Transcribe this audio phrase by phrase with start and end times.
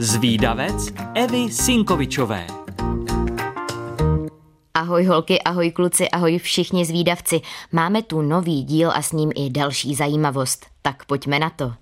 [0.00, 2.46] Zvídavec Evy Sinkovičové.
[4.74, 7.40] Ahoj holky, ahoj kluci, ahoj všichni zvídavci.
[7.72, 10.66] Máme tu nový díl a s ním i další zajímavost.
[10.82, 11.72] Tak pojďme na to.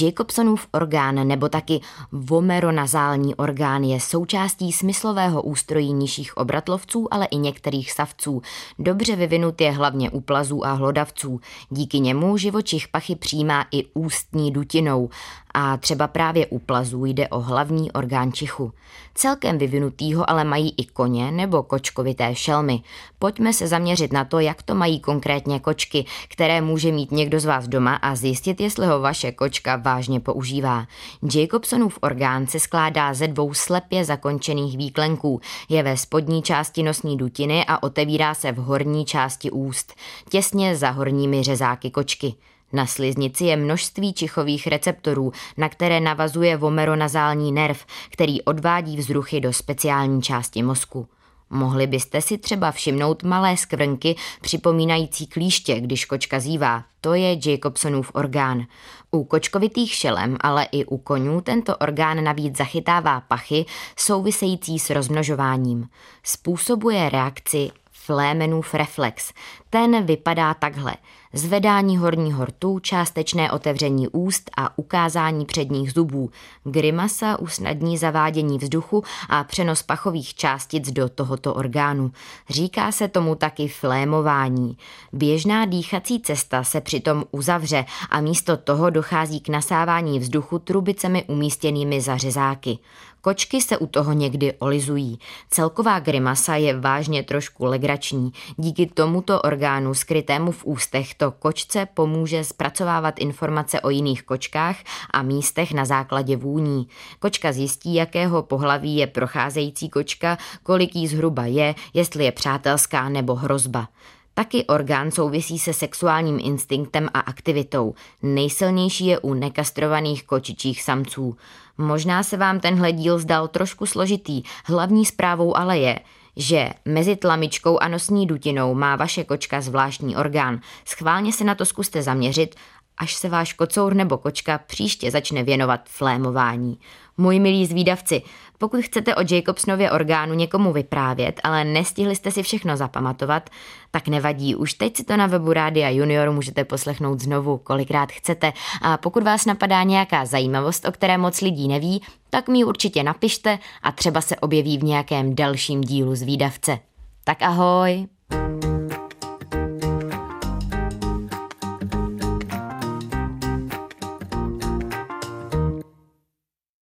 [0.00, 1.80] Jacobsonův orgán nebo taky
[2.12, 8.42] vomeronazální orgán je součástí smyslového ústrojí nižších obratlovců, ale i některých savců.
[8.78, 11.40] Dobře vyvinut je hlavně u plazů a hlodavců.
[11.70, 15.08] Díky němu živočich pachy přijímá i ústní dutinou
[15.54, 18.72] a třeba právě u plazů jde o hlavní orgán čichu.
[19.14, 22.82] Celkem vyvinutýho ale mají i koně nebo kočkovité šelmy.
[23.18, 27.44] Pojďme se zaměřit na to, jak to mají konkrétně kočky, které může mít někdo z
[27.44, 30.86] vás doma a zjistit, jestli ho vaše kočka vážně používá.
[31.34, 35.40] Jacobsonův orgán se skládá ze dvou slepě zakončených výklenků.
[35.68, 39.94] Je ve spodní části nosní dutiny a otevírá se v horní části úst,
[40.28, 42.34] těsně za horními řezáky kočky.
[42.72, 49.52] Na sliznici je množství čichových receptorů, na které navazuje vomeronazální nerv, který odvádí vzruchy do
[49.52, 51.08] speciální části mozku.
[51.54, 56.84] Mohli byste si třeba všimnout malé skvrnky připomínající klíště, když kočka zívá.
[57.00, 58.66] To je Jacobsonův orgán.
[59.10, 63.64] U kočkovitých šelem, ale i u konňů tento orgán navíc zachytává pachy
[63.96, 65.88] související s rozmnožováním.
[66.22, 69.32] Způsobuje reakci Flémenův reflex.
[69.70, 70.94] Ten vypadá takhle.
[71.34, 76.30] Zvedání horního rtu, částečné otevření úst a ukázání předních zubů.
[76.64, 82.12] Grimasa usnadní zavádění vzduchu a přenos pachových částic do tohoto orgánu.
[82.50, 84.76] Říká se tomu taky flémování.
[85.12, 92.00] Běžná dýchací cesta se přitom uzavře a místo toho dochází k nasávání vzduchu trubicemi umístěnými
[92.00, 92.78] za řezáky.
[93.24, 95.18] Kočky se u toho někdy olizují.
[95.50, 98.32] Celková grimasa je vážně trošku legrační.
[98.56, 104.76] Díky tomuto orgánu skrytému v ústech to kočce pomůže zpracovávat informace o jiných kočkách
[105.10, 106.88] a místech na základě vůní.
[107.18, 113.34] Kočka zjistí, jakého pohlaví je procházející kočka, kolik jí zhruba je, jestli je přátelská nebo
[113.34, 113.88] hrozba.
[114.34, 117.94] Taky orgán souvisí se sexuálním instinktem a aktivitou.
[118.22, 121.36] Nejsilnější je u nekastrovaných kočičích samců.
[121.78, 125.98] Možná se vám tenhle díl zdal trošku složitý, hlavní zprávou ale je,
[126.36, 130.60] že mezi tlamičkou a nosní dutinou má vaše kočka zvláštní orgán.
[130.84, 132.56] Schválně se na to zkuste zaměřit,
[132.98, 136.78] až se váš kocour nebo kočka příště začne věnovat flémování.
[137.16, 138.22] Můj milí zvídavci,
[138.58, 143.50] pokud chcete o Jacobsnově orgánu někomu vyprávět, ale nestihli jste si všechno zapamatovat,
[143.90, 148.52] tak nevadí, už teď si to na webu Rádia Junior můžete poslechnout znovu, kolikrát chcete.
[148.82, 153.58] A pokud vás napadá nějaká zajímavost, o které moc lidí neví, tak mi určitě napište
[153.82, 156.78] a třeba se objeví v nějakém dalším dílu zvídavce.
[157.24, 158.06] Tak ahoj!
[158.32, 158.71] thank you